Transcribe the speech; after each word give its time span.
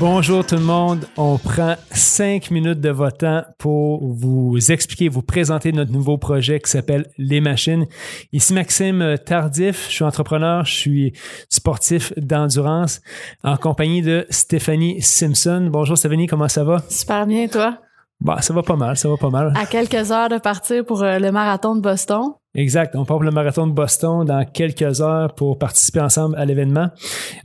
Bonjour 0.00 0.44
tout 0.44 0.56
le 0.56 0.62
monde. 0.62 1.06
On 1.16 1.38
prend 1.38 1.76
cinq 1.92 2.50
minutes 2.50 2.80
de 2.80 2.90
votre 2.90 3.18
temps 3.18 3.44
pour 3.58 4.04
vous 4.04 4.58
expliquer, 4.72 5.08
vous 5.08 5.22
présenter 5.22 5.70
notre 5.70 5.92
nouveau 5.92 6.18
projet 6.18 6.58
qui 6.58 6.68
s'appelle 6.68 7.06
Les 7.16 7.40
Machines. 7.40 7.86
Ici 8.32 8.54
Maxime 8.54 9.16
Tardif, 9.24 9.86
je 9.88 9.94
suis 9.94 10.04
entrepreneur, 10.04 10.64
je 10.64 10.74
suis 10.74 11.12
sportif 11.48 12.12
d'endurance 12.16 13.00
en 13.44 13.56
compagnie 13.56 14.02
de 14.02 14.26
Stéphanie 14.30 15.00
Simpson. 15.00 15.68
Bonjour 15.70 15.96
Stéphanie, 15.96 16.26
comment 16.26 16.48
ça 16.48 16.64
va? 16.64 16.82
Super 16.88 17.26
bien, 17.26 17.46
toi? 17.46 17.78
Bah, 18.20 18.42
ça 18.42 18.52
va 18.52 18.62
pas 18.62 18.74
mal, 18.74 18.96
ça 18.96 19.08
va 19.08 19.16
pas 19.16 19.30
mal. 19.30 19.52
À 19.56 19.64
quelques 19.64 20.10
heures 20.10 20.28
de 20.28 20.38
partir 20.38 20.84
pour 20.84 21.04
euh, 21.04 21.20
le 21.20 21.30
marathon 21.30 21.76
de 21.76 21.80
Boston. 21.80 22.32
Exact. 22.58 22.96
On 22.96 23.04
part 23.04 23.18
pour 23.18 23.22
le 23.22 23.30
marathon 23.30 23.68
de 23.68 23.72
Boston 23.72 24.24
dans 24.24 24.44
quelques 24.44 25.00
heures 25.00 25.32
pour 25.32 25.60
participer 25.60 26.00
ensemble 26.00 26.34
à 26.36 26.44
l'événement. 26.44 26.88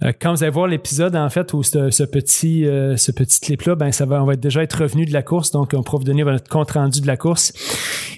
Euh, 0.04 0.12
quand 0.20 0.32
vous 0.32 0.42
allez 0.42 0.52
voir 0.52 0.66
l'épisode, 0.66 1.16
en 1.16 1.30
fait, 1.30 1.54
où 1.54 1.62
ce, 1.62 2.04
petit 2.06 2.66
euh, 2.66 2.98
ce 2.98 3.12
petit 3.12 3.40
clip-là, 3.40 3.76
ben 3.76 3.92
ça 3.92 4.08
va, 4.08 4.24
on 4.24 4.26
va 4.26 4.36
déjà 4.36 4.64
être 4.64 4.82
revenu 4.82 5.06
de 5.06 5.14
la 5.14 5.22
course, 5.22 5.52
donc 5.52 5.76
on 5.76 5.84
pourra 5.84 6.00
vous 6.00 6.04
donner 6.04 6.24
notre 6.24 6.50
compte 6.50 6.72
rendu 6.72 7.00
de 7.00 7.06
la 7.06 7.16
course. 7.16 7.54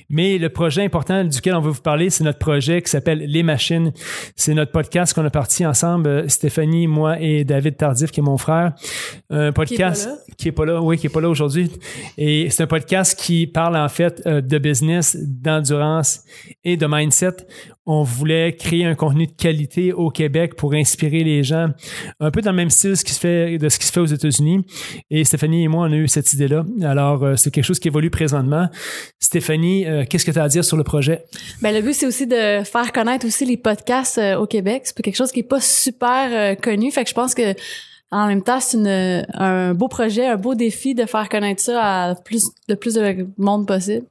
Mais 0.08 0.38
le 0.38 0.48
projet 0.48 0.86
important 0.86 1.26
duquel 1.26 1.56
on 1.56 1.60
veut 1.60 1.72
vous 1.72 1.82
parler, 1.82 2.10
c'est 2.10 2.24
notre 2.24 2.40
projet 2.40 2.82
qui 2.82 2.90
s'appelle 2.90 3.20
Les 3.20 3.44
Machines. 3.44 3.92
C'est 4.38 4.54
notre 4.54 4.72
podcast 4.72 5.14
qu'on 5.14 5.26
a 5.26 5.30
parti 5.30 5.66
ensemble, 5.66 6.08
euh, 6.08 6.28
Stéphanie, 6.30 6.88
moi 6.88 7.20
et 7.20 7.44
David 7.44 7.76
Tardif, 7.76 8.12
qui 8.12 8.22
est 8.22 8.24
mon 8.24 8.38
frère. 8.38 8.72
Un 9.30 9.52
podcast 9.52 10.08
qui 10.38 10.48
est 10.48 10.54
pas 10.54 10.66
là, 10.66 10.82
oui, 10.82 10.98
qui 10.98 11.08
est 11.08 11.10
pas 11.10 11.22
là 11.22 11.30
aujourd'hui. 11.30 11.70
Et 12.18 12.50
c'est 12.52 12.64
un 12.64 12.68
podcast 12.68 13.20
qui 13.20 13.48
parle 13.48 13.76
en 13.76 13.90
fait 13.90 14.26
de 14.26 14.58
business, 14.60 15.18
d'endurance 15.20 16.22
et 16.64 16.78
de 16.78 16.85
mindset. 16.88 17.38
On 17.86 18.04
voulait 18.04 18.56
créer 18.56 18.86
un 18.86 18.96
contenu 18.96 19.28
de 19.28 19.32
qualité 19.32 19.94
au 19.94 20.10
Québec 20.10 20.56
pour 20.56 20.74
inspirer 20.74 21.24
les 21.24 21.44
gens, 21.44 21.70
un 22.20 22.32
peu 22.32 22.42
dans 22.42 22.52
le 22.52 22.58
même 22.58 22.70
style 22.70 22.92
de 22.92 22.96
ce 22.96 23.04
qui 23.04 23.14
se 23.86 23.92
fait 23.92 24.00
aux 24.00 24.06
États-Unis. 24.06 24.66
Et 25.12 25.24
Stéphanie 25.24 25.64
et 25.64 25.68
moi, 25.68 25.88
on 25.88 25.92
a 25.92 25.96
eu 25.96 26.08
cette 26.08 26.34
idée-là. 26.34 26.66
Alors, 26.84 27.24
euh, 27.24 27.36
c'est 27.36 27.52
quelque 27.52 27.64
chose 27.64 27.80
qui 27.80 27.88
évolue 27.88 28.10
présentement. 28.10 28.68
Stéphanie, 29.20 29.86
euh, 29.86 30.04
qu'est-ce 30.10 30.26
que 30.26 30.32
tu 30.32 30.40
as 30.40 30.44
à 30.44 30.48
dire 30.48 30.66
sur 30.66 30.78
le 30.78 30.84
projet? 30.84 31.26
Ben, 31.62 31.74
le 31.74 31.82
but, 31.82 31.94
c'est 31.94 32.08
aussi 32.08 32.26
de 32.26 32.64
faire 32.64 32.92
connaître 32.92 33.26
aussi 33.28 33.46
les 33.46 33.58
podcasts 33.58 34.18
euh, 34.18 34.38
au 34.38 34.48
Québec. 34.48 34.84
C'est 34.86 35.00
quelque 35.02 35.16
chose 35.16 35.32
qui 35.32 35.42
est 35.42 35.44
pas 35.44 35.62
super 35.62 36.58
connu. 36.58 36.92
Fait 36.92 37.04
que 37.04 37.10
je 37.10 37.16
pense 37.16 37.36
que 37.36 37.54
en 38.12 38.28
même 38.28 38.44
temps, 38.44 38.60
c'est 38.60 39.26
un 39.34 39.74
beau 39.74 39.88
projet, 39.88 40.26
un 40.26 40.38
beau 40.38 40.56
défi 40.56 40.96
de 40.96 41.06
faire 41.06 41.28
connaître 41.28 41.62
ça 41.62 41.82
à 41.82 42.16
plus, 42.16 42.46
de 42.70 42.76
plus 42.76 42.94
de 42.94 43.28
monde 43.38 43.68
possible. 43.68 44.06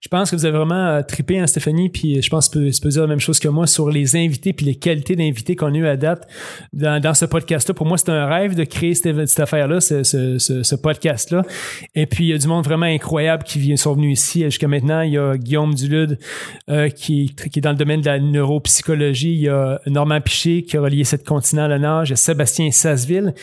Je 0.00 0.08
pense 0.08 0.30
que 0.30 0.36
vous 0.36 0.44
avez 0.44 0.56
vraiment 0.56 0.86
euh, 0.86 1.02
trippé, 1.02 1.38
hein, 1.38 1.46
Stéphanie, 1.46 1.88
puis 1.88 2.20
je 2.22 2.30
pense 2.30 2.48
que 2.48 2.70
tu 2.70 2.80
peux 2.80 2.90
dire 2.90 3.02
la 3.02 3.08
même 3.08 3.20
chose 3.20 3.38
que 3.38 3.48
moi 3.48 3.66
sur 3.66 3.90
les 3.90 4.14
invités 4.14 4.52
puis 4.52 4.66
les 4.66 4.76
qualités 4.76 5.16
d'invités 5.16 5.56
qu'on 5.56 5.72
a 5.74 5.76
eu 5.76 5.86
à 5.86 5.96
date 5.96 6.28
dans, 6.72 7.14
ce 7.14 7.24
podcast-là. 7.24 7.74
Pour 7.74 7.86
moi, 7.86 7.98
c'est 7.98 8.10
un 8.10 8.26
rêve 8.26 8.54
de 8.54 8.64
créer 8.64 8.94
cette, 8.94 9.40
affaire-là, 9.40 9.80
ce, 9.80 10.74
podcast-là. 10.74 11.42
Et 11.94 12.06
puis, 12.06 12.24
il 12.24 12.28
y 12.28 12.32
a 12.32 12.38
du 12.38 12.46
monde 12.46 12.64
vraiment 12.64 12.86
incroyable 12.86 13.44
qui 13.44 13.58
vient, 13.58 13.76
sont 13.76 13.94
venus 13.94 14.20
ici. 14.20 14.44
Jusqu'à 14.44 14.68
maintenant, 14.68 15.00
il 15.00 15.12
y 15.12 15.18
a 15.18 15.36
Guillaume 15.36 15.74
Dulude 15.74 16.18
euh, 16.70 16.88
qui, 16.88 17.34
qui 17.34 17.58
est 17.58 17.62
dans 17.62 17.70
le 17.70 17.76
domaine 17.76 18.00
de 18.00 18.06
la 18.06 18.18
neuropsychologie. 18.18 19.32
Il 19.32 19.40
y 19.40 19.48
a 19.48 19.80
Normand 19.86 20.20
Piché 20.20 20.62
qui 20.62 20.76
a 20.76 20.80
relié 20.80 21.04
cette 21.04 21.26
continent 21.26 21.64
à 21.64 21.68
la 21.68 21.78
nage. 21.78 22.08
Il 22.08 22.12
y 22.12 22.14
a 22.14 22.16
Sébastien 22.16 22.70
Sasseville 22.70 23.34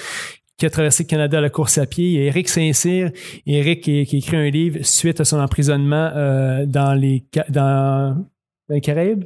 qui 0.63 0.67
a 0.67 0.69
traversé 0.69 1.03
le 1.03 1.09
Canada 1.09 1.39
à 1.39 1.41
la 1.41 1.49
course 1.49 1.77
à 1.77 1.85
pied. 1.85 2.05
Il 2.05 2.13
y 2.13 2.19
a 2.19 2.21
Eric 2.23 2.47
Saint-Cyr. 2.47 3.11
Eric 3.45 3.81
qui, 3.81 4.05
qui, 4.05 4.19
écrit 4.19 4.37
un 4.37 4.49
livre 4.49 4.79
suite 4.83 5.19
à 5.19 5.25
son 5.25 5.37
emprisonnement 5.37 6.09
euh, 6.15 6.65
dans 6.65 6.93
les 6.93 7.25
dans, 7.49 8.25
les 8.69 8.79
Caraïbes? 8.79 9.25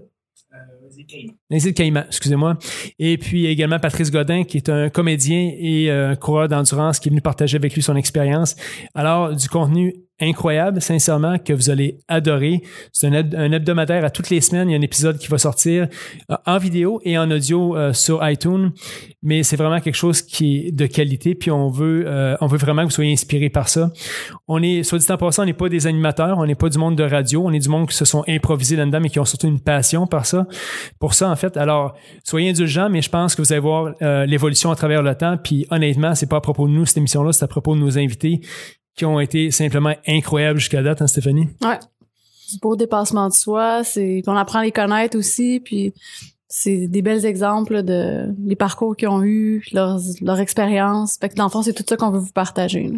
Îles 1.51 1.73
Caïmans, 1.75 2.05
excusez-moi. 2.07 2.57
Et 2.97 3.19
puis 3.19 3.45
également 3.45 3.77
Patrice 3.77 4.09
Godin, 4.09 4.45
qui 4.45 4.57
est 4.57 4.67
un 4.67 4.89
comédien 4.89 5.53
et 5.59 5.91
euh, 5.91 6.09
un 6.09 6.15
coureur 6.15 6.47
d'endurance 6.47 6.99
qui 6.99 7.09
est 7.09 7.11
venu 7.11 7.21
partager 7.21 7.55
avec 7.55 7.75
lui 7.75 7.83
son 7.83 7.95
expérience. 7.95 8.55
Alors, 8.95 9.35
du 9.35 9.47
contenu 9.47 9.93
incroyable, 10.19 10.81
sincèrement, 10.81 11.37
que 11.37 11.53
vous 11.53 11.69
allez 11.69 11.99
adorer. 12.07 12.61
C'est 12.91 13.07
un, 13.07 13.51
hebdomadaire 13.51 14.03
à 14.03 14.09
toutes 14.09 14.29
les 14.29 14.41
semaines. 14.41 14.69
Il 14.69 14.73
y 14.73 14.75
a 14.75 14.79
un 14.79 14.81
épisode 14.81 15.17
qui 15.17 15.27
va 15.27 15.37
sortir 15.37 15.87
euh, 16.31 16.35
en 16.45 16.57
vidéo 16.57 16.99
et 17.03 17.17
en 17.17 17.29
audio 17.29 17.75
euh, 17.75 17.93
sur 17.93 18.27
iTunes. 18.27 18.71
Mais 19.21 19.43
c'est 19.43 19.55
vraiment 19.55 19.79
quelque 19.79 19.95
chose 19.95 20.21
qui 20.21 20.67
est 20.67 20.71
de 20.71 20.87
qualité. 20.87 21.35
Puis 21.35 21.51
on 21.51 21.69
veut, 21.69 22.05
euh, 22.07 22.35
on 22.41 22.47
veut 22.47 22.57
vraiment 22.57 22.81
que 22.81 22.87
vous 22.87 22.95
soyez 22.95 23.11
inspirés 23.11 23.49
par 23.49 23.69
ça. 23.69 23.91
On 24.47 24.63
est, 24.63 24.83
soit 24.83 24.97
dit 24.97 25.11
en 25.11 25.17
passant, 25.17 25.43
on 25.43 25.45
n'est 25.45 25.53
pas 25.53 25.69
des 25.69 25.85
animateurs, 25.85 26.37
on 26.39 26.45
n'est 26.45 26.55
pas 26.55 26.69
du 26.69 26.77
monde 26.77 26.95
de 26.95 27.03
radio, 27.03 27.43
on 27.45 27.51
est 27.51 27.59
du 27.59 27.69
monde 27.69 27.87
qui 27.87 27.95
se 27.95 28.05
sont 28.05 28.23
improvisés 28.27 28.75
là-dedans, 28.75 28.99
mais 29.01 29.09
qui 29.09 29.19
ont 29.19 29.25
surtout 29.25 29.47
une 29.47 29.59
passion 29.59 30.07
par 30.07 30.25
ça. 30.25 30.47
Pour 30.99 31.13
ça, 31.13 31.29
en 31.29 31.35
fait, 31.35 31.57
alors 31.57 31.95
soyez 32.23 32.49
indulgents, 32.49 32.89
mais 32.89 33.01
je 33.01 33.09
pense 33.09 33.35
que 33.35 33.41
vous 33.41 33.51
allez 33.51 33.61
voir 33.61 33.93
l'évolution 34.25 34.71
à 34.71 34.75
travers 34.75 35.03
le 35.03 35.13
temps. 35.15 35.37
Puis 35.37 35.67
honnêtement, 35.69 36.15
c'est 36.15 36.29
pas 36.29 36.37
à 36.37 36.41
propos 36.41 36.67
de 36.67 36.73
nous 36.73 36.85
cette 36.85 36.97
émission-là, 36.97 37.33
c'est 37.33 37.43
à 37.43 37.47
propos 37.47 37.75
de 37.75 37.79
nos 37.79 37.97
invités 37.97 38.41
qui 38.97 39.05
ont 39.05 39.19
été 39.19 39.51
simplement 39.51 39.93
incroyables 40.07 40.59
jusqu'à 40.59 40.81
date, 40.81 41.01
hein, 41.01 41.07
Stéphanie? 41.07 41.47
Ouais. 41.61 41.79
Du 42.51 42.59
beau 42.61 42.75
dépassement 42.75 43.27
de 43.29 43.33
soi, 43.33 43.83
c'est 43.83 44.23
on 44.27 44.35
apprend 44.35 44.59
à 44.59 44.63
les 44.63 44.71
connaître 44.71 45.17
aussi, 45.17 45.61
puis 45.63 45.93
c'est 46.49 46.87
des 46.87 47.01
bels 47.01 47.25
exemples 47.25 47.83
de 47.83 48.33
les 48.45 48.55
parcours 48.55 48.95
qu'ils 48.95 49.09
ont 49.09 49.21
eu, 49.21 49.65
leur, 49.73 49.99
leur 50.21 50.39
expérience. 50.39 51.17
Fait 51.19 51.27
que 51.27 51.35
dans 51.35 51.43
le 51.43 51.49
fond, 51.49 51.61
c'est 51.61 51.73
tout 51.73 51.83
ça 51.87 51.97
qu'on 51.97 52.09
veut 52.09 52.19
vous 52.19 52.31
partager. 52.31 52.89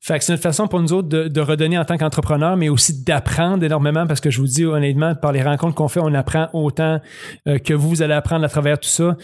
Fait 0.00 0.18
que 0.18 0.24
c'est 0.24 0.32
une 0.32 0.38
façon 0.38 0.68
pour 0.68 0.80
nous 0.80 0.92
autres 0.92 1.08
de, 1.08 1.26
de 1.26 1.40
redonner 1.40 1.76
en 1.76 1.84
tant 1.84 1.98
qu'entrepreneur, 1.98 2.56
mais 2.56 2.68
aussi 2.68 3.02
d'apprendre 3.02 3.64
énormément 3.64 4.06
parce 4.06 4.20
que 4.20 4.30
je 4.30 4.40
vous 4.40 4.46
dis 4.46 4.64
honnêtement, 4.64 5.16
par 5.16 5.32
les 5.32 5.42
rencontres 5.42 5.74
qu'on 5.74 5.88
fait, 5.88 6.00
on 6.00 6.14
apprend 6.14 6.48
autant 6.52 7.00
euh, 7.48 7.58
que 7.58 7.74
vous, 7.74 7.88
vous 7.88 8.02
allez 8.02 8.14
apprendre 8.14 8.44
à 8.44 8.48
travers 8.48 8.78
tout 8.78 8.88
ça. 8.88 9.16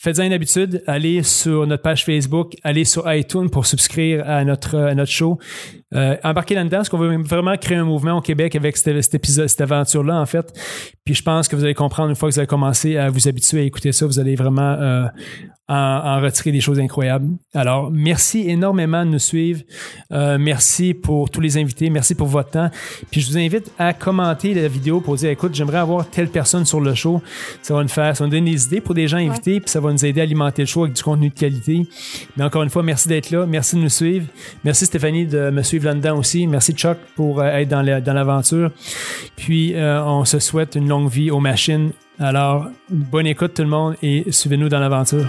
Faites-en 0.00 0.22
une 0.22 0.32
habitude, 0.32 0.80
allez 0.86 1.24
sur 1.24 1.66
notre 1.66 1.82
page 1.82 2.04
Facebook, 2.04 2.54
allez 2.62 2.84
sur 2.84 3.12
iTunes 3.12 3.50
pour 3.50 3.66
souscrire 3.66 4.22
à 4.28 4.44
notre, 4.44 4.78
à 4.78 4.94
notre 4.94 5.10
show. 5.10 5.40
Euh, 5.92 6.16
embarquez 6.22 6.54
là-dedans, 6.54 6.76
parce 6.76 6.88
qu'on 6.88 6.98
veut 6.98 7.20
vraiment 7.20 7.56
créer 7.56 7.78
un 7.78 7.84
mouvement 7.84 8.18
au 8.18 8.20
Québec 8.20 8.54
avec 8.54 8.76
cet, 8.76 9.12
épisode, 9.12 9.48
cette 9.48 9.60
aventure-là, 9.60 10.20
en 10.20 10.26
fait. 10.26 10.52
Puis 11.04 11.14
je 11.14 11.22
pense 11.24 11.48
que 11.48 11.56
vous 11.56 11.64
allez 11.64 11.74
comprendre 11.74 12.10
une 12.10 12.14
fois 12.14 12.28
que 12.28 12.34
vous 12.34 12.38
allez 12.38 12.46
commencer 12.46 12.96
à 12.96 13.10
vous 13.10 13.26
habituer 13.26 13.62
à 13.62 13.64
écouter 13.64 13.90
ça, 13.90 14.06
vous 14.06 14.20
allez 14.20 14.36
vraiment 14.36 14.76
euh, 14.78 15.06
en, 15.68 16.20
retirer 16.20 16.50
des 16.50 16.60
choses 16.60 16.78
incroyables. 16.78 17.28
Alors, 17.54 17.90
merci 17.90 18.48
énormément 18.48 19.04
de 19.04 19.10
nous 19.10 19.18
suivre. 19.18 19.60
Euh, 20.12 20.38
merci 20.38 20.94
pour 20.94 21.30
tous 21.30 21.40
les 21.40 21.58
invités. 21.58 21.90
Merci 21.90 22.14
pour 22.14 22.26
votre 22.26 22.50
temps. 22.50 22.70
Puis 23.10 23.20
je 23.20 23.30
vous 23.30 23.38
invite 23.38 23.70
à 23.78 23.92
commenter 23.92 24.54
la 24.54 24.66
vidéo 24.66 25.00
pour 25.00 25.16
dire, 25.16 25.30
écoute, 25.30 25.54
j'aimerais 25.54 25.78
avoir 25.78 26.08
telle 26.08 26.28
personne 26.28 26.64
sur 26.64 26.80
le 26.80 26.94
show. 26.94 27.22
Ça 27.60 27.74
va 27.74 27.82
nous 27.82 27.88
faire, 27.88 28.16
ça 28.16 28.24
va 28.24 28.28
nous 28.28 28.36
donner 28.36 28.52
des 28.52 28.64
idées 28.64 28.80
pour 28.80 28.94
des 28.94 29.08
gens 29.08 29.18
invités, 29.18 29.60
puis 29.60 29.68
ça 29.68 29.80
va 29.80 29.92
nous 29.92 30.04
aider 30.04 30.20
à 30.20 30.24
alimenter 30.24 30.62
le 30.62 30.66
show 30.66 30.84
avec 30.84 30.94
du 30.94 31.02
contenu 31.02 31.28
de 31.28 31.34
qualité. 31.34 31.86
Mais 32.36 32.44
encore 32.44 32.62
une 32.62 32.70
fois, 32.70 32.82
merci 32.82 33.08
d'être 33.08 33.30
là. 33.30 33.44
Merci 33.46 33.76
de 33.76 33.82
nous 33.82 33.88
suivre. 33.90 34.26
Merci 34.64 34.86
Stéphanie 34.86 35.26
de 35.26 35.50
me 35.50 35.62
suivre 35.62 35.84
là-dedans 35.84 36.18
aussi. 36.18 36.46
Merci 36.46 36.72
Chuck 36.72 36.96
pour 37.14 37.40
euh, 37.40 37.44
être 37.44 37.68
dans 37.68 37.82
l'aventure. 37.82 38.70
Puis 39.36 39.74
euh, 39.74 40.02
on 40.02 40.24
se 40.24 40.38
souhaite 40.38 40.76
une 40.76 40.88
longue 40.88 41.10
vie 41.10 41.30
aux 41.30 41.40
machines. 41.40 41.92
Alors, 42.18 42.66
bonne 42.88 43.26
écoute 43.26 43.54
tout 43.54 43.62
le 43.62 43.68
monde 43.68 43.96
et 44.02 44.24
suivez-nous 44.30 44.68
dans 44.68 44.80
l'aventure. 44.80 45.28